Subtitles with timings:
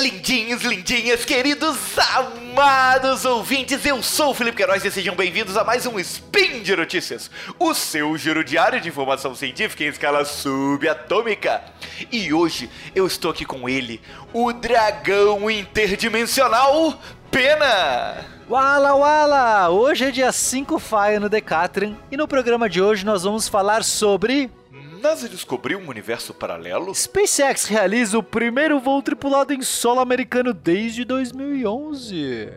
[0.00, 5.84] lindinhos, lindinhas, queridos, amados ouvintes, eu sou o Felipe Queiroz e sejam bem-vindos a mais
[5.84, 11.62] um Spin de Notícias, o seu giro diário de informação científica em escala subatômica.
[12.10, 14.00] E hoje eu estou aqui com ele,
[14.32, 16.98] o dragão interdimensional
[17.30, 18.24] Pena!
[18.48, 19.68] Wala Wala!
[19.68, 23.84] Hoje é dia 5 Faia no Decathlon e no programa de hoje nós vamos falar
[23.84, 24.50] sobre
[25.00, 26.94] NASA descobriu um universo paralelo?
[26.94, 32.52] SpaceX realiza o primeiro voo tripulado em solo americano desde 2011.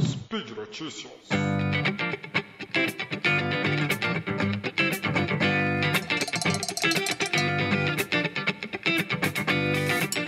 [0.00, 1.12] Speed Notícias.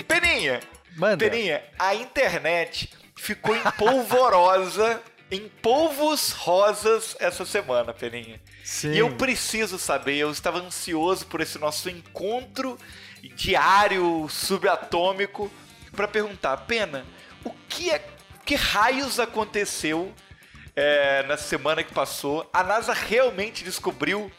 [0.07, 0.61] Peninha,
[0.95, 1.17] Manda.
[1.17, 8.39] Peninha, a internet ficou empolvorosa, em polvos rosas essa semana, Peninha.
[8.67, 8.91] Sim.
[8.91, 12.77] E eu preciso saber, eu estava ansioso por esse nosso encontro
[13.37, 15.49] diário subatômico
[15.93, 17.07] para perguntar, Pena,
[17.45, 18.05] o que é,
[18.45, 20.13] que raios aconteceu
[20.75, 22.51] é, na semana que passou?
[22.53, 24.33] A NASA realmente descobriu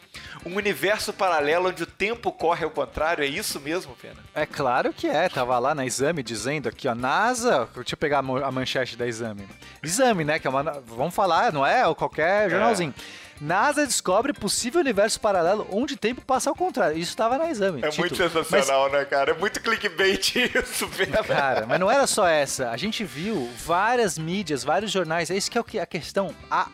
[0.48, 3.22] um universo paralelo onde o tempo corre ao contrário?
[3.22, 4.16] É isso mesmo, Pena?
[4.34, 8.18] É claro que é, tava lá na exame dizendo aqui, ó, NASA, deixa eu pegar
[8.18, 9.46] a manchete da exame.
[9.82, 12.94] Exame, né, que é uma, vamos falar, não é qualquer jornalzinho.
[13.40, 16.98] NASA descobre possível universo paralelo onde o tempo passa ao contrário.
[16.98, 17.82] Isso estava na exame.
[17.82, 18.08] É título.
[18.08, 19.30] muito sensacional, né, cara?
[19.30, 21.18] É muito clickbait isso, Pena.
[21.18, 22.70] Mas, cara, mas não era só essa.
[22.70, 25.30] A gente viu várias mídias, vários jornais.
[25.30, 26.34] É isso que é o que a questão.
[26.50, 26.68] A,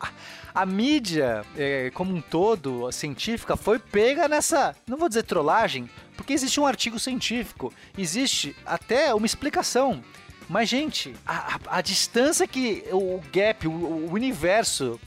[0.55, 4.75] a, mídia, é, como um todo, científica, foi pega nessa.
[4.87, 10.03] Não vou dizer trollagem, porque existe um artigo científico, existe até uma explicação.
[10.49, 15.01] Mas, gente, a, a- a distância que o gap, o, o universo,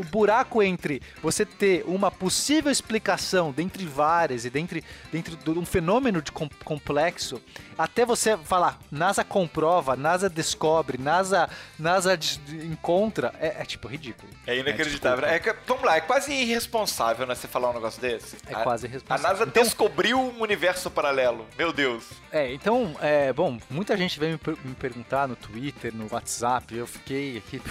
[0.00, 4.82] o buraco entre você ter uma possível explicação dentre várias e dentre,
[5.12, 7.40] dentro de um fenômeno de com- complexo,
[7.76, 11.48] até você falar, NASA comprova, NASA descobre, NASA,
[11.78, 12.18] NASA
[12.64, 14.28] encontra, é, é, tipo ridículo.
[14.46, 15.26] É inacreditável.
[15.28, 18.36] É, que- vamos lá, é quase irresponsável, né, você falar um negócio desse.
[18.46, 19.22] É A- quase A irresponsável.
[19.30, 21.46] NASA Então- descobriu um universo paralelo.
[21.56, 22.04] Meu Deus.
[22.32, 26.74] É, então, é, bom, muita gente veio me, per- me perguntar no Twitter, no WhatsApp,
[26.74, 27.60] eu fiquei aqui.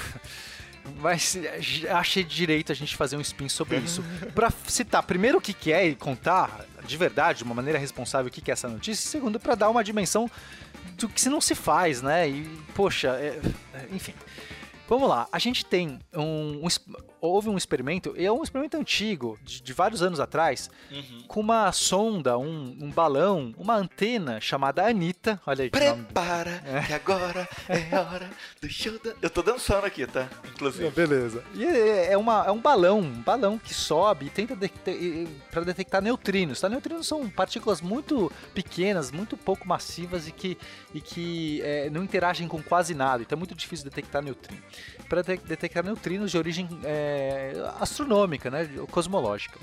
[1.02, 1.60] Mas é,
[1.92, 4.02] achei direito a gente fazer um spin sobre isso.
[4.34, 8.30] Pra citar primeiro o que, que é e contar de verdade, de uma maneira responsável,
[8.30, 9.06] o que, que é essa notícia.
[9.06, 10.32] E segundo, pra dar uma dimensão
[10.98, 12.30] do que se não se faz, né?
[12.30, 13.42] E, poxa, é-
[13.74, 14.14] é, enfim.
[14.88, 16.68] Vamos lá, a gente tem um, um
[17.20, 20.70] Houve um experimento, e é um experimento antigo, de, de vários anos atrás,
[21.28, 25.42] com uma sonda, um, um balão, uma antena chamada Anitta.
[25.46, 26.04] Olha aí que nome.
[26.04, 28.30] Prepara, que agora é hora
[28.62, 29.14] do show da...
[29.22, 30.30] Eu tô dançando aqui, tá?
[30.46, 30.90] Inclusive.
[30.92, 31.44] Beleza.
[31.54, 34.56] E é, é uma, é um balão, um balão que sobe e tenta
[35.52, 36.62] para detectar neutrinos.
[36.62, 36.70] Tá?
[36.70, 40.58] Neutrinos são partículas muito pequenas, muito pouco massivas e que,
[40.94, 43.24] e que é, não interagem com quase nada.
[43.24, 44.62] Então é muito difícil detectar neutrino.
[45.10, 47.07] Para detectar neutrinos de origem é,
[47.80, 49.60] astronômica, né, cosmológica.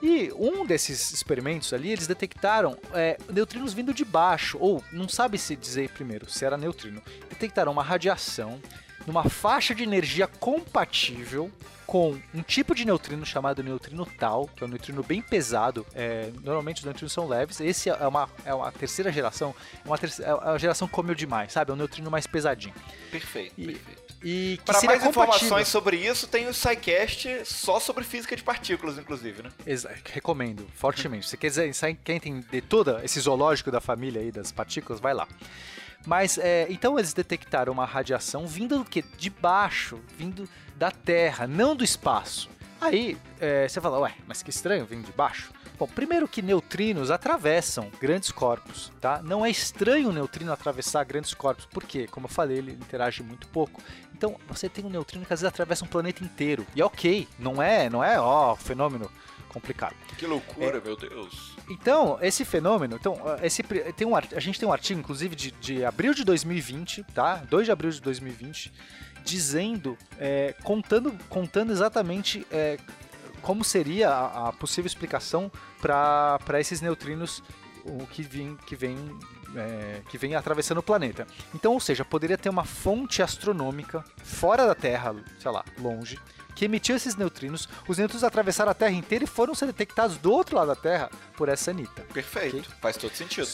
[0.00, 5.36] E um desses experimentos ali, eles detectaram é, neutrinos vindo de baixo, ou não sabe
[5.38, 7.02] se dizer primeiro se era neutrino.
[7.28, 8.60] Detectaram uma radiação
[9.08, 11.50] numa faixa de energia compatível
[11.86, 15.86] com um tipo de neutrino chamado neutrino tal, que é um neutrino bem pesado.
[15.94, 17.58] É, normalmente os neutrinos são leves.
[17.60, 21.50] Esse é uma, é uma terceira geração, é uma, terceira, é uma geração comeu demais,
[21.54, 21.70] sabe?
[21.70, 22.74] É um neutrino mais pesadinho.
[23.10, 24.08] Perfeito, E- perfeito.
[24.22, 25.22] E que Para mais compatível.
[25.36, 29.50] informações sobre isso, tem o SciCast só sobre física de partículas, inclusive, né?
[29.64, 31.28] Exa- recomendo fortemente.
[31.28, 31.36] Se
[31.72, 35.26] sabe- quer entender todo esse zoológico da família aí das partículas, vai lá.
[36.06, 39.02] Mas é, então eles detectaram uma radiação vindo do que?
[39.02, 42.48] De baixo, vindo da Terra, não do espaço.
[42.80, 45.52] Aí é, você fala, ué, mas que estranho, vindo de baixo.
[45.78, 49.22] Bom, primeiro que neutrinos atravessam grandes corpos, tá?
[49.22, 53.46] Não é estranho o neutrino atravessar grandes corpos, porque, como eu falei, ele interage muito
[53.46, 53.80] pouco.
[54.12, 56.66] Então, você tem um neutrino que às vezes atravessa um planeta inteiro.
[56.74, 59.08] E é ok, não é, não é, ó, fenômeno
[59.48, 59.94] complicado.
[60.16, 61.56] Que loucura, meu Deus.
[61.68, 65.84] Então, esse fenômeno, então, esse, tem um, a gente tem um artigo, inclusive, de, de
[65.84, 67.36] abril de 2020, tá?
[67.48, 68.72] 2 de abril de 2020,
[69.24, 72.78] dizendo, é, contando, contando exatamente é,
[73.42, 75.50] como seria a, a possível explicação
[75.80, 77.42] para esses neutrinos
[77.84, 78.96] o que vem, que vem
[79.56, 81.26] é, que vem atravessando o planeta.
[81.54, 86.18] Então, ou seja, poderia ter uma fonte astronômica fora da Terra, sei lá, longe,
[86.58, 87.68] que emitiu esses neutrinos.
[87.86, 91.08] Os neutrinos atravessaram a Terra inteira e foram ser detectados do outro lado da Terra
[91.36, 92.02] por essa Anitta.
[92.12, 92.56] Perfeito.
[92.56, 92.70] Ok.
[92.80, 93.46] Faz todo sentido.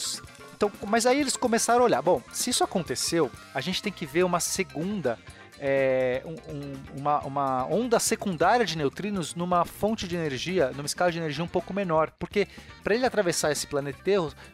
[0.55, 2.01] Então, mas aí eles começaram a olhar.
[2.01, 5.19] Bom, se isso aconteceu, a gente tem que ver uma segunda
[5.59, 11.11] é, um- um- uma, uma onda secundária de neutrinos numa fonte de energia, numa escala
[11.11, 12.11] de energia um pouco menor.
[12.19, 12.47] Porque
[12.83, 13.99] para ele atravessar esse planeta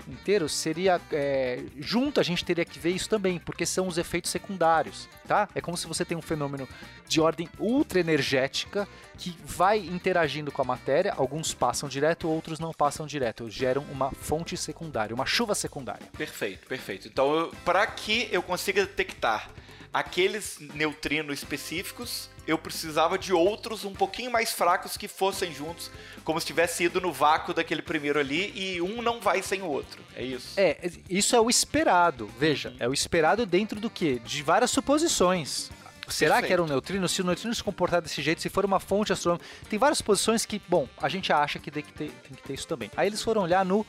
[0.08, 1.00] inteiro seria.
[1.12, 5.48] é, junto a gente teria que ver isso também, porque são os efeitos secundários, tá?
[5.56, 6.68] É como se você tem um fenômeno
[7.08, 8.88] de ordem ultra energética
[9.18, 14.12] que vai interagindo com a matéria, alguns passam direto, outros não passam direto, geram uma
[14.12, 16.08] fonte secundária, uma chuva secundária.
[16.18, 17.08] Perfeito, perfeito.
[17.08, 19.50] Então, para que eu consiga detectar
[19.94, 25.92] aqueles neutrinos específicos, eu precisava de outros um pouquinho mais fracos que fossem juntos,
[26.24, 29.68] como se tivesse ido no vácuo daquele primeiro ali e um não vai sem o
[29.68, 30.02] outro.
[30.16, 30.60] É isso.
[30.60, 30.78] É,
[31.10, 32.30] isso é o esperado.
[32.40, 34.20] Veja, é o esperado dentro do quê?
[34.24, 35.70] De várias suposições.
[36.08, 36.48] Será Perfeito.
[36.48, 37.08] que era um neutrino?
[37.08, 39.46] Se o neutrino se comportar desse jeito, se for uma fonte astronômica.
[39.70, 42.54] Tem várias suposições que, bom, a gente acha que tem que ter, tem que ter
[42.54, 42.92] isso também.
[42.98, 43.86] Aí eles foram olhar no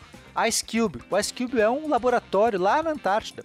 [0.49, 1.03] Ice Cube.
[1.11, 3.45] O Ice Cube é um laboratório lá na Antártida.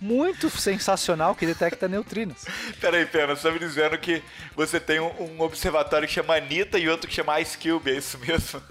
[0.00, 2.44] Muito sensacional que detecta neutrinos.
[2.80, 4.22] Peraí, Pena, você tá me dizendo que
[4.54, 7.96] você tem um, um observatório que chama Anitta e outro que chama Ice Cube, é
[7.96, 8.62] isso mesmo?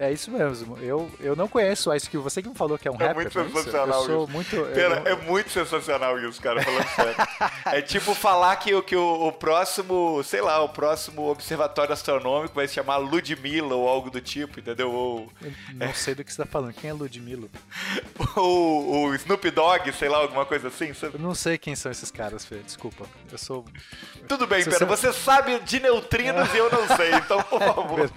[0.00, 0.78] É isso mesmo.
[0.78, 2.22] Eu, eu não conheço o Ice Cube.
[2.22, 3.14] Você que me falou que é um É rapper.
[3.16, 3.56] muito não isso?
[3.64, 4.28] sensacional isso.
[4.28, 4.56] muito.
[4.72, 7.14] Pera, não- é muito sensacional isso, cara, falando sério.
[7.66, 12.54] É tipo falar que, o- que o, o próximo, sei lá, o próximo observatório astronômico
[12.54, 14.92] vai se chamar Ludmilla ou algo do tipo, entendeu?
[14.92, 16.74] Ou eu não sei do que você tá falando.
[16.74, 17.48] Quem é Ludmilla?
[18.36, 21.14] o, o Snoop Dogg, sei lá, alguma coisa assim, sabe?
[21.16, 22.58] Eu não sei quem são esses caras, Fê.
[22.58, 23.04] Desculpa.
[23.32, 23.64] Eu sou.
[24.28, 27.58] Tudo bem, Se Pena, você- você sabe de neutrinos e eu não sei, então, por
[27.74, 28.10] favor.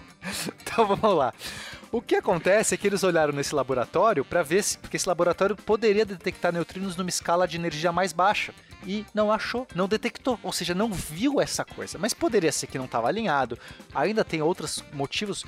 [0.62, 1.34] Então vamos lá.
[1.92, 4.78] O que acontece é que eles olharam nesse laboratório para ver se.
[4.78, 8.54] Porque esse laboratório poderia detectar neutrinos numa escala de energia mais baixa.
[8.88, 12.00] E não achou, não detectou, ou seja, não viu essa coisa.
[12.00, 13.60] Mas poderia ser que não estava alinhado.
[13.94, 15.46] Ainda tem outros motivos.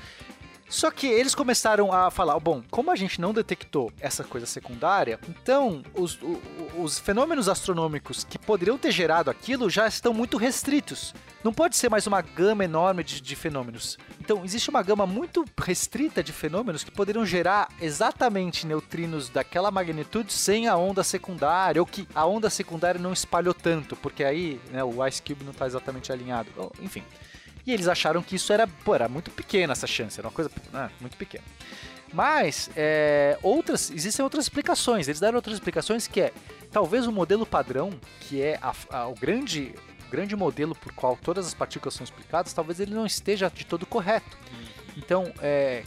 [0.68, 5.20] Só que eles começaram a falar: bom, como a gente não detectou essa coisa secundária,
[5.28, 6.40] então os, o-
[6.78, 11.14] os fenômenos astronômicos que poderiam ter gerado aquilo já estão muito restritos.
[11.44, 13.98] Não pode ser mais uma gama enorme de, de fenômenos.
[14.18, 20.32] Então, existe uma gama muito restrita de fenômenos que poderiam gerar exatamente neutrinos daquela magnitude
[20.32, 24.82] sem a onda secundária, ou que a onda secundária não espalhou tanto, porque aí né,
[24.82, 26.48] o Ice Cube não está exatamente alinhado.
[26.80, 27.02] Enfim.
[27.66, 30.50] E eles acharam que isso era, pô, era muito pequena essa chance, era uma coisa
[30.72, 31.44] né, muito pequena.
[32.12, 35.08] Mas é, outras, existem outras explicações.
[35.08, 36.32] Eles deram outras explicações que é
[36.70, 37.90] talvez o modelo padrão,
[38.20, 39.74] que é a- a- o grande,
[40.06, 43.64] o grande modelo por qual todas as partículas são explicadas, talvez ele não esteja de
[43.66, 44.36] todo correto.
[44.96, 45.82] Então, é,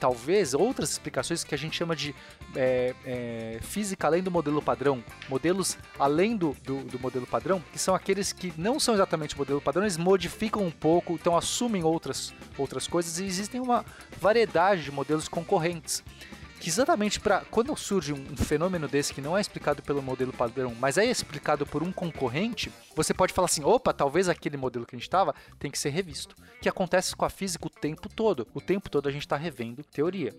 [0.00, 2.14] talvez outras explicações que a gente chama de
[2.56, 7.78] é, é, física além do modelo padrão, modelos além do, do, do modelo padrão, que
[7.78, 11.82] são aqueles que não são exatamente o modelo padrão, eles modificam um pouco, então assumem
[11.84, 13.84] outras, outras coisas e existem uma
[14.20, 16.02] variedade de modelos concorrentes.
[16.62, 20.72] Que exatamente para quando surge um fenômeno desse que não é explicado pelo modelo padrão,
[20.78, 24.94] mas é explicado por um concorrente, você pode falar assim: opa, talvez aquele modelo que
[24.94, 26.36] a gente estava tem que ser revisto.
[26.60, 28.46] Que acontece com a física o tempo todo.
[28.54, 30.32] O tempo todo a gente está revendo teoria.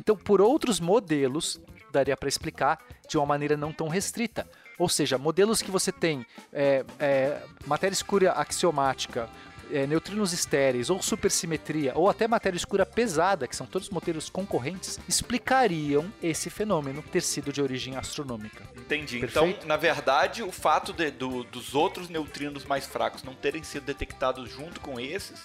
[0.00, 1.60] Então, por outros modelos,
[1.92, 4.50] daria para explicar de uma maneira não tão restrita.
[4.80, 9.30] Ou seja, modelos que você tem é, é, matéria escura axiomática,
[9.72, 14.98] é, neutrinos estéreis, ou supersimetria, ou até matéria escura pesada, que são todos modelos concorrentes,
[15.08, 18.64] explicariam esse fenômeno ter sido de origem astronômica.
[18.76, 19.18] Entendi.
[19.20, 19.56] Perfeito.
[19.58, 23.84] Então, na verdade, o fato de- do- dos outros neutrinos mais fracos não terem sido
[23.84, 25.44] detectados junto com esses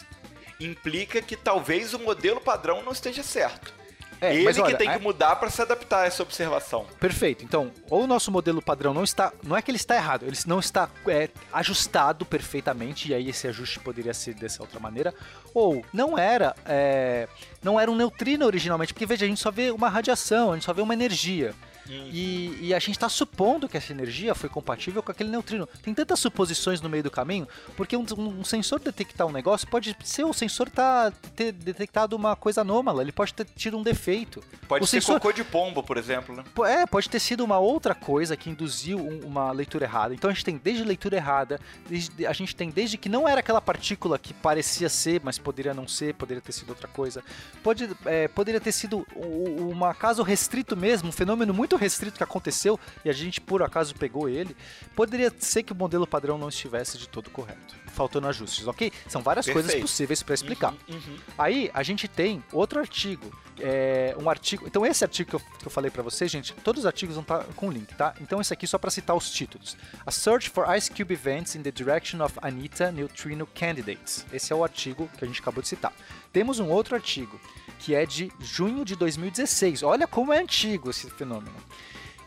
[0.60, 3.74] implica que talvez o modelo padrão não esteja certo.
[4.22, 6.86] É, Ele mas olha, que tem é- que mudar para se adaptar a essa observação.
[7.00, 7.44] Perfeito.
[7.44, 9.32] Então, ou o nosso modelo padrão não está.
[9.44, 13.48] Não é que ele está errado, ele não está é, ajustado perfeitamente, e aí esse
[13.48, 15.14] ajuste poderia ser dessa outra maneira.
[15.54, 16.56] Ou não era.
[16.66, 17.28] é,
[17.62, 20.66] não era um neutrino originalmente, porque veja, a gente só vê uma radiação, a gente
[20.66, 21.54] só vê uma energia.
[21.88, 25.68] E, e a gente está supondo que essa energia foi compatível com aquele neutrino.
[25.82, 29.96] Tem tantas suposições no meio do caminho, porque um, um- sensor detectar um negócio pode
[30.04, 34.44] ser o sensor tá, ter detectado uma coisa anômala, ele pode ter tido um defeito.
[34.68, 36.44] Pode o ser sensor, cocô de pombo, por exemplo, né?
[36.66, 40.14] É, pode ter sido uma outra coisa que induziu um- uma leitura errada.
[40.14, 41.60] Então a gente tem desde leitura errada,
[41.90, 45.74] desde- a gente tem desde que não era aquela partícula que parecia ser, mas poderia
[45.74, 47.24] não ser, poderia ter sido outra coisa.
[47.62, 52.24] Pode, é, poderia ter sido um um caso restrito mesmo, um fenômeno muito restrito que
[52.24, 54.56] aconteceu e a gente por acaso pegou ele.
[54.96, 58.92] Poderia ser que o modelo padrão não estivesse de todo correto, faltando ajustes, ok?
[59.08, 59.84] São várias coisas Perfeito.
[59.84, 60.74] possíveis para explicar.
[60.88, 61.18] Uhum, uhum.
[61.38, 63.32] Aí a gente tem outro artigo.
[63.60, 64.66] É, um artigo.
[64.66, 67.22] Então, esse artigo que eu, que eu falei pra vocês, gente, todos os artigos vão
[67.22, 68.16] estar com link, tá?
[68.20, 71.62] Então, esse aqui só pra citar os títulos: A Search for Ice Cube Events in
[71.62, 74.26] the Direction of Anita Neutrino Candidates.
[74.34, 75.94] Esse é o artigo que a gente acabou de citar.
[76.32, 77.40] Temos um outro artigo
[77.84, 79.84] que é de junho de 2016.
[79.84, 81.56] Olha como é antigo esse fenômeno.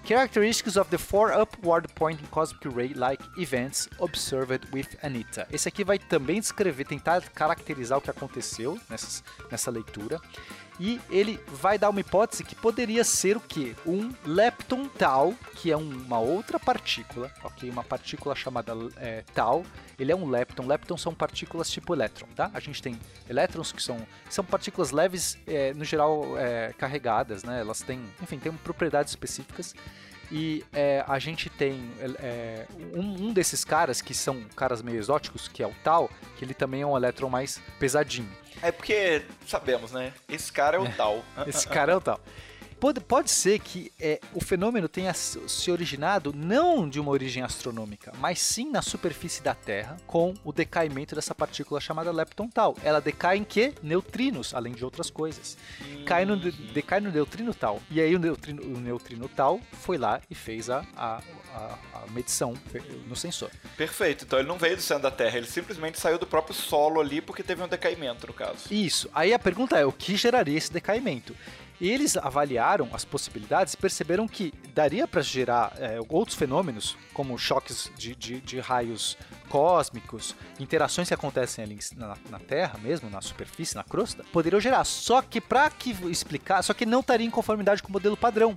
[0.05, 5.49] Characteristics of the four upward pointing cosmic ray-like events observed with Anita.
[5.51, 10.21] Esse aqui vai também descrever, tentar caracterizar o que aconteceu nessas, nessa leitura.
[10.78, 13.75] E ele vai dar uma hipótese que poderia ser o quê?
[13.87, 17.71] Um lepton tau, que é uma outra partícula, ok?
[17.71, 19.64] Uma partícula chamada é, tau.
[19.99, 20.66] Ele é um lepton.
[20.66, 22.50] Leptons são partículas tipo elétron, tá?
[22.52, 27.61] A gente tem elétrons que são, são partículas leves, é, no geral é, carregadas, né?
[27.61, 29.75] Elas têm, enfim, têm propriedades específicas.
[30.30, 35.47] E é, a gente tem é, um, um, desses caras, que são caras meio exóticos,
[35.47, 38.28] que é o Tal, que ele também é um elétron mais pesadinho.
[38.63, 40.13] É porque, sabemos, né?
[40.29, 41.25] Esse cara é o Tal.
[41.47, 42.21] Esse cara é o Tal.
[42.79, 48.13] Pode, pode ser que é, o fenômeno tenha se originado não de uma origem astronômica,
[48.19, 52.77] mas sim na superfície da Terra, com o decaimento dessa partícula chamada lepton tal.
[52.85, 53.73] Ela decai em que?
[53.83, 55.57] Neutrinos, além de outras coisas.
[56.05, 57.81] Cai no, decai no neutrino tal.
[57.91, 61.23] E aí o neutrino, o neutrino tal foi lá e fez a, a,
[61.57, 62.55] a, a medição
[63.07, 63.51] no sensor.
[63.77, 64.25] Perfeito.
[64.25, 67.21] Então ele não veio do centro da Terra, ele simplesmente saiu do próprio solo ali
[67.21, 68.73] porque teve um decaimento, no caso.
[68.73, 69.09] Isso.
[69.15, 71.35] Aí a pergunta é, o que geraria esse decaimento?
[71.79, 77.39] E eles avaliaram as possibilidades e perceberam que daria para gerar é, outros fenômenos, como
[77.39, 79.17] choques de, de, de, raios
[79.51, 84.85] cósmicos, interações que acontecem ali na, na, Terra mesmo, na superfície, na crosta, poderiam gerar.
[84.85, 88.57] Só que para que explicar, só que não estaria em conformidade com o modelo padrão.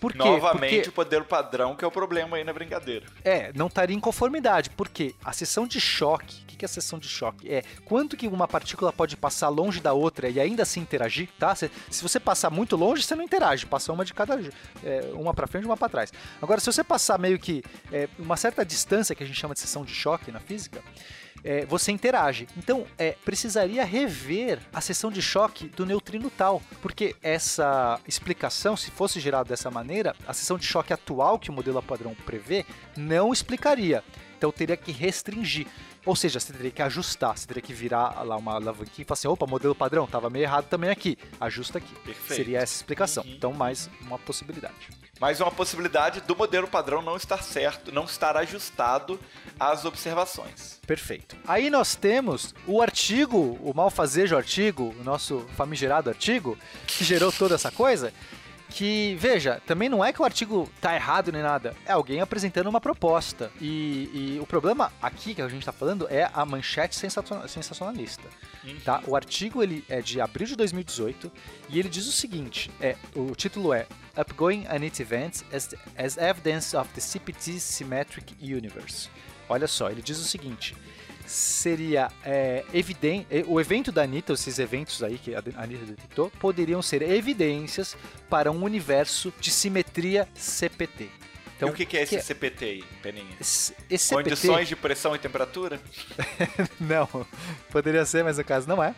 [0.00, 0.18] Por quê?
[0.18, 0.88] Novamente porque...
[0.88, 3.06] o poder padrão que é o problema aí na brincadeira.
[3.22, 6.68] É, não estaria em conformidade, porque a seção de choque, o que, que é a
[6.68, 7.52] seção de choque?
[7.52, 11.54] É quanto que uma partícula pode passar longe da outra e ainda assim interagir, tá?
[11.54, 14.40] Se, se você passar muito longe, você não interage, passa uma de cada,
[14.82, 16.12] é, uma para frente e uma para trás.
[16.40, 19.60] Agora, se você passar meio que é, uma certa distância, que a gente chama de
[19.60, 20.82] seção de choque na física,
[21.44, 22.46] é, você interage.
[22.56, 28.90] Então, é, precisaria rever a seção de choque do neutrino tal, porque essa explicação, se
[28.90, 32.64] fosse gerada dessa maneira, a seção de choque atual que o modelo padrão prevê
[32.96, 34.02] não explicaria.
[34.36, 35.66] Então, teria que restringir.
[36.04, 39.14] Ou seja, você teria que ajustar, você teria que virar lá uma alavanquinha e falar
[39.14, 41.94] assim: opa, modelo padrão, estava meio errado também aqui, ajusta aqui.
[41.96, 42.34] Perfeito.
[42.34, 43.22] Seria essa explicação.
[43.24, 43.30] Uhum.
[43.30, 44.74] Então, mais uma possibilidade.
[45.20, 49.20] Mais uma possibilidade do modelo padrão não estar certo, não estar ajustado
[49.58, 50.80] às observações.
[50.86, 51.36] Perfeito.
[51.46, 57.54] Aí nós temos o artigo, o malfazejo artigo, o nosso famigerado artigo, que gerou toda
[57.54, 58.14] essa coisa
[58.70, 62.68] que, veja, também não é que o artigo tá errado nem nada, é alguém apresentando
[62.68, 63.50] uma proposta.
[63.60, 68.22] E, e o problema aqui que a gente está falando é a manchete sensacionalista.
[68.64, 68.80] Uhum.
[68.84, 69.02] Tá?
[69.06, 71.30] O artigo ele é de abril de 2018
[71.68, 73.86] e ele diz o seguinte: é, o título é
[74.16, 79.08] Upgoing Anit Events as, as Evidence of the CPT Symmetric Universe.
[79.48, 80.76] Olha só, ele diz o seguinte
[81.30, 83.26] seria é, evidente.
[83.46, 87.96] O evento da Anitta, esses eventos aí que a Anitta detectou, poderiam ser evidências
[88.28, 91.08] para um universo de simetria CPT.
[91.56, 93.36] Então, e o que, que é esse que CPT aí, Peninha?
[93.40, 94.64] Esse, esse Condições CPT...
[94.66, 95.80] de pressão e temperatura?
[96.80, 97.08] não,
[97.70, 98.94] poderia ser, mas no caso não é.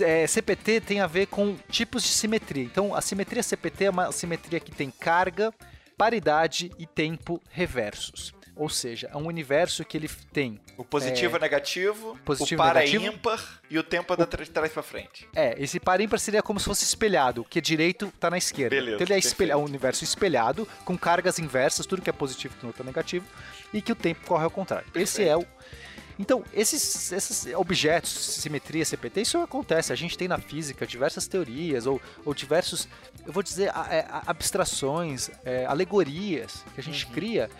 [0.00, 0.26] é.
[0.26, 2.64] CPT tem a ver com tipos de simetria.
[2.64, 5.54] Então, a simetria CPT é uma simetria que tem carga,
[5.96, 8.34] paridade e tempo reversos.
[8.60, 10.60] Ou seja, é um universo que ele tem.
[10.76, 14.26] O positivo é, e negativo, positivo o par negativo, é ímpar e o tempo anda
[14.26, 15.26] de trás para frente.
[15.34, 18.76] É, esse par ímpar seria como se fosse espelhado, que é direito está na esquerda.
[18.76, 22.12] Beleza, então ele é, espelha, é um universo espelhado, com cargas inversas, tudo que é
[22.12, 23.24] positivo que não é negativo,
[23.72, 24.84] e que o tempo corre ao contrário.
[24.92, 25.08] Perfeito.
[25.08, 25.46] Esse é o.
[26.18, 29.90] Então, esses, esses objetos, simetria, CPT, isso acontece.
[29.90, 32.86] A gente tem na física diversas teorias ou, ou diversos,
[33.26, 37.12] eu vou dizer, é, abstrações, é, alegorias que a gente uhum.
[37.12, 37.50] cria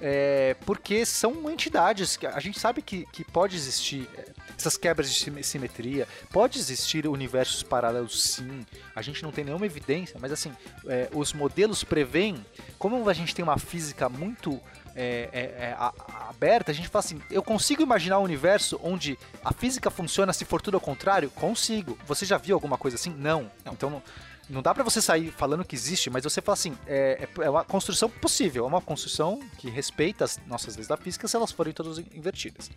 [0.00, 5.12] é, porque são entidades que a gente sabe que, que pode existir é, essas quebras
[5.12, 8.64] de simetria, pode existir universos paralelos sim,
[8.94, 10.52] a gente não tem nenhuma evidência, mas assim,
[10.86, 12.44] é, os modelos preveem,
[12.78, 14.60] como a gente tem uma física muito
[14.94, 15.92] é, é, é, a,
[16.28, 20.44] aberta, a gente fala assim: eu consigo imaginar um universo onde a física funciona se
[20.44, 21.30] for tudo ao contrário?
[21.30, 21.96] Consigo.
[22.06, 23.10] Você já viu alguma coisa assim?
[23.10, 23.50] Não.
[23.64, 23.72] não.
[23.72, 24.02] Então
[24.50, 27.50] não dá para você sair falando que existe, mas você fala assim, é, é, é
[27.50, 31.52] uma construção possível, é uma construção que respeita as nossas leis da física se elas
[31.52, 32.70] forem todas invertidas.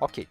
[0.00, 0.28] Ok.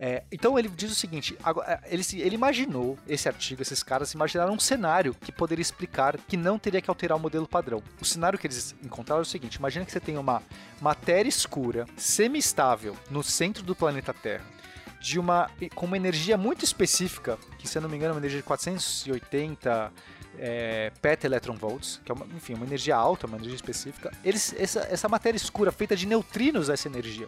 [0.00, 4.54] É, então ele diz o seguinte: é, ele, ele imaginou esse artigo, esses caras imaginaram
[4.54, 7.82] um cenário que poderia explicar que não teria que alterar o modelo padrão.
[8.00, 10.40] O cenário que eles encontraram é o seguinte: imagina que você tem uma
[10.80, 14.44] matéria escura, semi-estável, no centro do planeta Terra
[15.00, 18.20] de uma com uma energia muito específica, que se eu não me engano é uma
[18.20, 19.92] energia de 480
[20.38, 20.92] é,
[21.58, 24.12] volts, que é uma, enfim, uma energia alta, uma energia específica.
[24.24, 27.26] Eles, essa, essa matéria escura feita de neutrinos essa energia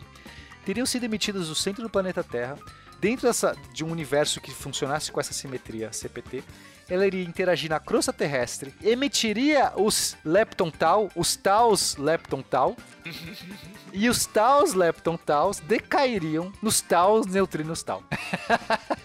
[0.65, 2.57] teriam sido emitidos do centro do planeta Terra,
[3.01, 6.45] dentro dessa, de um universo que funcionasse com essa simetria CPT,
[6.89, 12.77] ela iria interagir na crosta terrestre, emitiria os lepton tal, os taus lepton tal,
[13.93, 18.03] e os taus lepton taus decairiam nos taus neutrinos tal.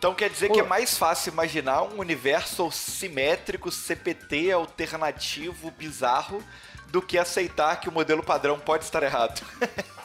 [0.00, 0.54] Então quer dizer Pô.
[0.54, 6.42] que é mais fácil imaginar um universo simétrico, CPT, alternativo, bizarro,
[6.86, 9.42] do que aceitar que o modelo padrão pode estar errado.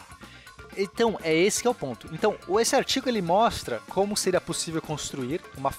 [0.77, 2.09] Então, é esse que é o ponto.
[2.11, 5.73] Então, esse artigo ele mostra como seria possível construir uma,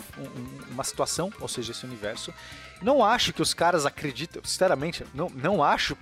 [0.70, 2.32] uma situação, ou seja, esse universo.
[2.80, 5.94] Não acho que os caras acreditam, sinceramente, não, não acho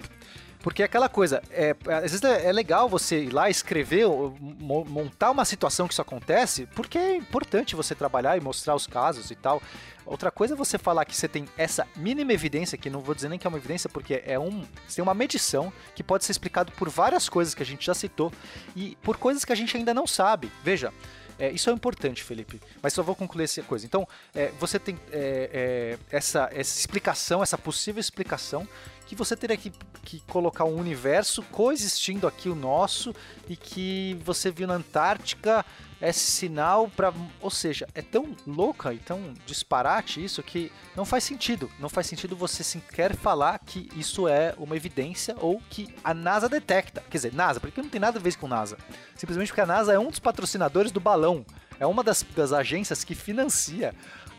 [0.64, 5.30] porque é aquela coisa, é, às vezes é, é legal você ir lá escrever, montar
[5.30, 9.35] uma situação que isso acontece, porque é importante você trabalhar e mostrar os casos e
[9.35, 9.62] tal.
[10.06, 13.28] Outra coisa é você falar que você tem essa mínima evidência, que não vou dizer
[13.28, 14.64] nem que é uma evidência, porque é um.
[14.88, 17.92] Você tem uma medição que pode ser explicado por várias coisas que a gente já
[17.92, 18.33] citou
[18.75, 20.50] e por coisas que a gente ainda não sabe.
[20.62, 20.90] Veja.
[21.37, 23.85] É, isso é importante, Felipe, mas só vou concluir essa coisa.
[23.85, 28.68] Então, é, você tem é, é essa, essa explicação, essa possível explicação
[29.07, 33.15] que você teria que, que colocar um universo coexistindo aqui o nosso
[33.49, 35.65] e que você viu na Antártica
[36.01, 41.25] esse sinal para, ou seja, é tão louca e tão disparate isso que não faz
[41.25, 41.71] sentido.
[41.79, 46.49] Não faz sentido você sequer falar que isso é uma evidência ou que a NASA
[46.49, 47.03] detecta.
[47.09, 48.77] Quer dizer, NASA, porque não tem nada a ver com NASA.
[49.17, 51.45] Simplesmente porque a NASA é um dos patrocinadores do balão.
[51.81, 53.95] É uma das, das agências que financia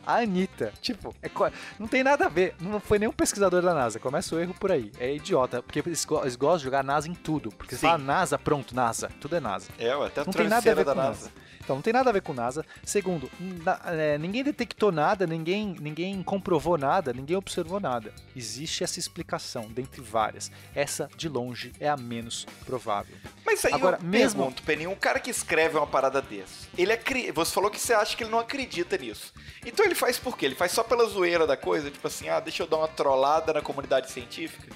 [0.05, 0.71] a Anitta.
[0.81, 1.29] Tipo, é,
[1.79, 2.55] não tem nada a ver.
[2.59, 3.99] Não foi nenhum pesquisador da NASA.
[3.99, 4.91] Começa o erro por aí.
[4.99, 5.61] É idiota.
[5.61, 7.49] Porque eles, eles gostam de jogar NASA em tudo.
[7.49, 9.09] Porque você fala NASA, pronto, NASA.
[9.19, 9.69] Tudo é NASA.
[9.77, 11.09] É, até não tem nada a ver com NASA.
[11.09, 11.31] NASA.
[11.65, 12.63] Então, não tem nada a ver com NASA.
[12.83, 18.13] Segundo, na, é, ninguém detectou nada, ninguém, ninguém comprovou nada, ninguém observou nada.
[18.35, 20.51] Existe essa explicação, dentre várias.
[20.75, 23.15] Essa, de longe, é a menos provável.
[23.43, 24.43] Mas aí Agora, eu mesmo...
[24.43, 27.31] pergunto, Peninho, um cara que escreve uma parada dessa, ele acri...
[27.31, 29.33] você falou que você acha que ele não acredita nisso.
[29.65, 30.45] Então ele faz por quê?
[30.45, 31.89] Ele faz só pela zoeira da coisa?
[31.89, 34.67] Tipo assim, ah, deixa eu dar uma trollada na comunidade científica?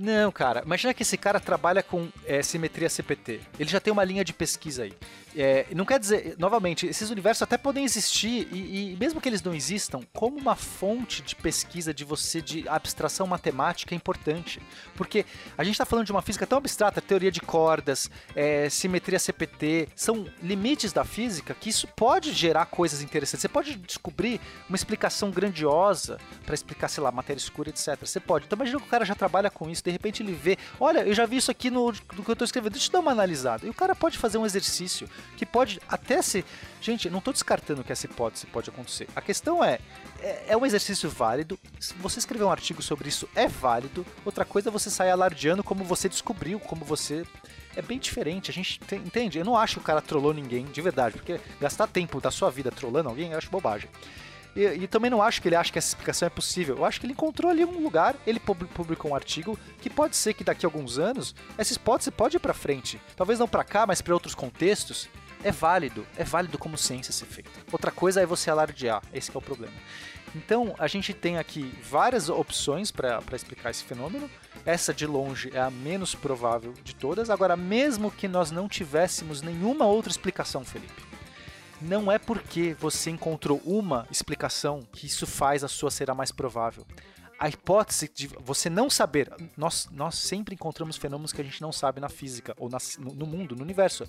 [0.00, 0.62] Não, cara.
[0.64, 3.40] Imagina que esse cara trabalha com é, simetria CPT.
[3.58, 4.92] Ele já tem uma linha de pesquisa aí.
[5.36, 9.42] É, não quer dizer, novamente, esses universos até podem existir e, e, mesmo que eles
[9.42, 14.60] não existam, como uma fonte de pesquisa de você de abstração matemática é importante,
[14.96, 19.18] porque a gente está falando de uma física tão abstrata, teoria de cordas, é, simetria
[19.18, 23.42] CPT, são limites da física que isso pode gerar coisas interessantes.
[23.42, 27.96] Você pode descobrir uma explicação grandiosa para explicar, sei lá, matéria escura, etc.
[28.00, 28.46] Você pode.
[28.46, 31.14] Então imagina que o cara já trabalha com isso, de repente ele vê, olha, eu
[31.14, 33.66] já vi isso aqui no, no que eu estou escrevendo, deixa eu dar uma analisada.
[33.66, 36.44] E o cara pode fazer um exercício que pode até ser.
[36.80, 39.08] Gente, não estou descartando que essa hipótese pode acontecer.
[39.16, 39.78] A questão é,
[40.20, 41.58] é, é, um exercício válido.
[41.80, 44.06] Se você escrever um artigo sobre isso, é válido.
[44.24, 47.24] Outra coisa é você sair alardeando como você descobriu, como você.
[47.76, 49.38] É bem diferente, a gente tem, entende?
[49.38, 52.50] Eu não acho que o cara trollou ninguém, de verdade, porque gastar tempo da sua
[52.50, 53.88] vida trollando alguém, eu acho bobagem.
[54.58, 56.78] E, e, também não acho que ele acha que essa explicação é possível.
[56.78, 60.34] Eu acho que ele encontrou ali um lugar, ele publicou um artigo que pode ser
[60.34, 63.00] que daqui a alguns anos essa hipótese pode ir para frente.
[63.14, 65.08] Talvez não para cá, mas para outros contextos
[65.44, 67.50] é válido, é válido como ciência ser feita.
[67.70, 69.74] Outra coisa é você alardear, esse é o problema.
[70.34, 74.28] Então, a gente tem aqui várias opções para explicar esse fenômeno.
[74.66, 77.30] Essa, de longe, é a menos provável de todas.
[77.30, 81.07] Agora, mesmo que nós não tivéssemos nenhuma outra explicação, Felipe,
[81.80, 86.32] não é porque você encontrou uma explicação que isso faz a sua ser a mais
[86.32, 86.86] provável
[87.38, 89.30] a hipótese de você não saber.
[89.56, 93.26] Nós, nós sempre encontramos fenômenos que a gente não sabe na física, ou na, no,
[93.26, 94.04] mundo, no universo.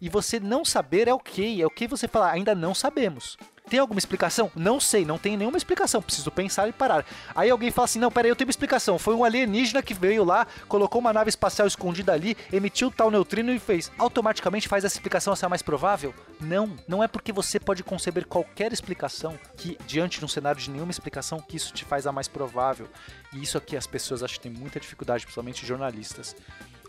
[0.00, 3.36] E você não saber é ok, é ok você falar, ainda não sabemos.
[3.68, 4.50] Tem alguma explicação?
[4.54, 6.00] Não sei, não tem nenhuma explicação.
[6.00, 7.04] Preciso pensar e parar.
[7.34, 8.98] Aí alguém fala assim: não, peraí, eu tenho uma explicação.
[8.98, 13.52] Foi um alienígena que veio lá, colocou uma nave espacial escondida ali, emitiu tal neutrino
[13.52, 13.90] e fez.
[13.98, 16.14] Automaticamente faz essa explicação ser mais provável?
[16.40, 16.76] Não.
[16.86, 20.90] Não é porque você pode conceber qualquer explicação que, diante de um cenário de nenhuma
[20.90, 22.88] explicação, que isso te faz a mais provável.
[23.32, 26.34] E isso aqui as pessoas acho que têm muita dificuldade, principalmente jornalistas.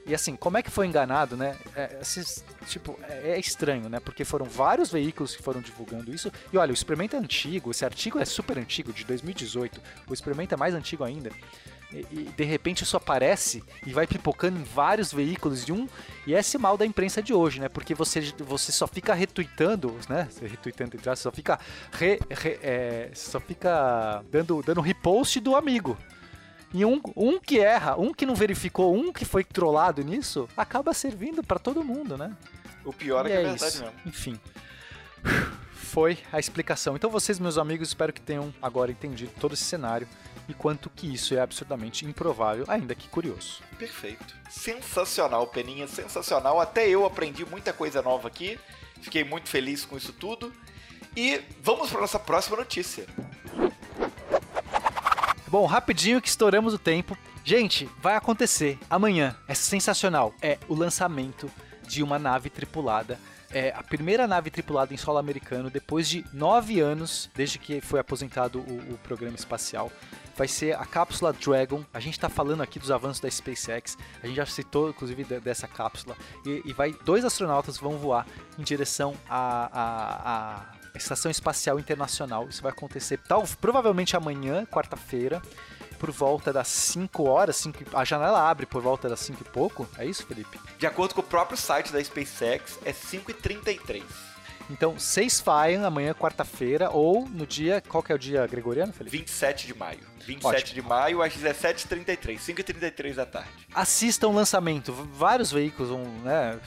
[0.10, 1.56] E assim, como é que foi enganado, né?
[1.76, 4.00] É, esses, tipo, é, é, estranho, né?
[4.00, 6.32] Porque foram vários veículos que foram divulgando isso.
[6.52, 9.80] E olha, o experimento é antigo, esse artigo é super antigo, de 2018.
[10.10, 11.30] O experimento é mais antigo ainda.
[11.94, 15.88] E, e, de repente isso aparece e vai pipocando em vários veículos de um
[16.26, 17.70] e esse mal da imprensa de hoje, né?
[17.70, 20.28] Porque você, você só fica retweetando, né?
[20.42, 21.60] Retweetando entre só fica
[21.92, 25.96] re, re, é, só fica dando dando repost do amigo.
[26.74, 30.94] E um, um que erra, um que não verificou, um que foi trollado nisso, acaba
[30.94, 32.36] servindo para todo mundo, né?
[32.86, 33.94] O pior é e é que é, é verdade mesmo.
[34.06, 34.40] Enfim.
[35.74, 36.96] Foi a explicação.
[36.96, 40.08] Então vocês, meus amigos, espero que tenham agora entendido todo esse cenário
[40.48, 43.62] e quanto que isso é absurdamente improvável, ainda que curioso.
[43.78, 44.36] Perfeito.
[44.50, 46.60] Sensacional, Peninha, sensacional.
[46.60, 48.60] Até eu aprendi muita coisa nova aqui.
[49.02, 50.54] Fiquei muito feliz com isso tudo.
[51.16, 53.08] E vamos para nossa próxima notícia.
[55.50, 57.18] Bom, rapidinho que estouramos o tempo.
[57.44, 59.36] Gente, vai acontecer amanhã.
[59.48, 60.32] É sensacional.
[60.44, 61.50] É o lançamento
[61.88, 63.20] de uma nave tripulada.
[63.52, 68.00] É a primeira nave tripulada em solo americano depois de nove anos, desde que foi
[68.00, 69.92] aposentado o, o programa espacial
[70.40, 71.84] vai ser a cápsula Dragon.
[71.94, 73.98] A gente está falando aqui dos avanços da SpaceX.
[74.24, 76.16] A gente já citou, inclusive, dessa cápsula.
[76.46, 78.26] E, e vai dois astronautas vão voar
[78.58, 82.48] em direção à, à, à Estação Espacial Internacional.
[82.50, 85.42] Isso vai acontecer tal, provavelmente amanhã, quarta-feira
[86.00, 89.88] por volta das 5 horas, 5, a janela abre por volta das 5 e pouco,
[89.98, 90.58] é isso, Felipe?
[90.78, 94.04] De acordo com o próprio site da SpaceX, é 5h33.
[94.70, 97.84] Então, 6 Faian amanhã, quarta-feira, ou no dia.
[97.88, 99.18] Qual que é o dia gregoriano, Felipe?
[99.18, 100.00] 27 de maio.
[100.28, 100.74] 27 Ótimo.
[100.76, 103.50] de maio às 17h33, 5h33 da tarde.
[103.74, 104.94] Assistam o lançamento.
[104.94, 106.60] Vários veículos vão, né?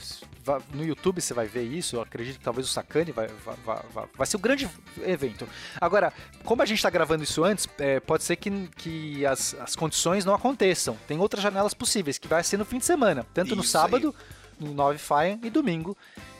[0.73, 1.95] No YouTube você vai ver isso.
[1.95, 3.55] Eu acredito que talvez o Sakane vai, vai,
[3.93, 4.69] vai, vai ser um grande
[5.03, 5.47] evento.
[5.79, 9.75] Agora, como a gente está gravando isso antes, é, pode ser que, que as, as
[9.75, 10.97] condições não aconteçam.
[11.07, 13.25] Tem outras janelas possíveis, que vai ser no fim de semana.
[13.33, 14.15] Tanto isso no sábado,
[14.59, 14.67] aí.
[14.67, 15.97] no 9 Fire e domingo.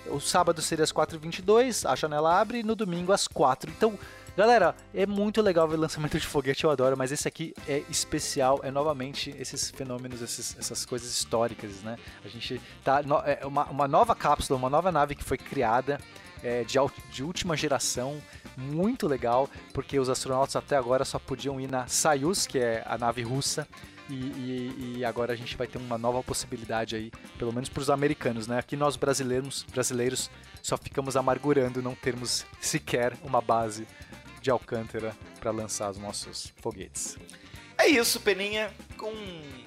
[0.07, 3.97] O sábado seria às 4h22, a janela abre, e no domingo às 4 Então,
[4.35, 8.59] galera, é muito legal ver lançamento de foguete, eu adoro, mas esse aqui é especial,
[8.63, 11.97] é novamente esses fenômenos, esses, essas coisas históricas, né?
[12.23, 13.01] A gente tá.
[13.25, 15.99] É uma, uma nova cápsula, uma nova nave que foi criada.
[16.45, 16.77] É, de,
[17.09, 18.21] de última geração,
[18.57, 22.97] muito legal, porque os astronautas até agora só podiam ir na Soyuz, que é a
[22.97, 23.65] nave russa,
[24.09, 27.81] e, e, e, agora a gente vai ter uma nova possibilidade aí, pelo menos para
[27.81, 28.59] os americanos, né?
[28.59, 30.29] Aqui nós brasileiros, brasileiros
[30.61, 33.87] só ficamos amargurando não termos sequer uma base
[34.43, 37.17] de Alcântara para lançar os nossos foguetes.
[37.83, 38.71] É isso, Peninha.
[38.95, 39.13] Com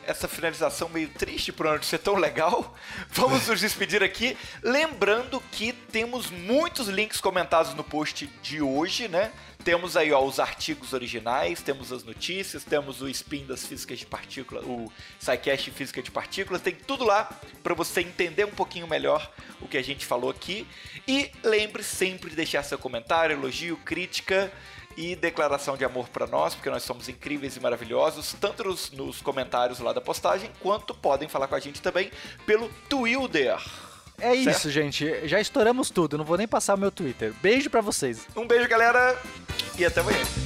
[0.07, 2.74] essa finalização meio triste por não ser tão legal,
[3.12, 4.38] vamos nos despedir aqui.
[4.62, 9.31] Lembrando que temos muitos links comentados no post de hoje, né?
[9.62, 14.07] Temos aí ó, os artigos originais, temos as notícias, temos o spin das físicas de
[14.07, 17.29] partículas, o SciCast Física de Partículas, tem tudo lá
[17.62, 20.66] para você entender um pouquinho melhor o que a gente falou aqui.
[21.07, 24.50] E lembre sempre de deixar seu comentário, elogio, crítica
[24.97, 29.21] e declaração de amor para nós, porque nós somos incríveis e maravilhosos, tanto nos, nos,
[29.21, 32.11] comentários lá da postagem, quanto podem falar com a gente também
[32.47, 33.57] pelo Twitter.
[34.19, 34.49] É certo?
[34.49, 35.29] isso, gente.
[35.29, 36.17] Já estouramos tudo.
[36.17, 37.35] Não vou nem passar o meu Twitter.
[37.43, 38.27] Beijo para vocês.
[38.35, 39.21] Um beijo, galera,
[39.79, 40.46] e até amanhã.